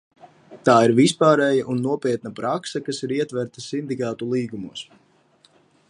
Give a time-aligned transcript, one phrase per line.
[0.69, 4.85] Tā ir vispārēja un nopietna prakse, kas ir ietverta sindikātu līgumos.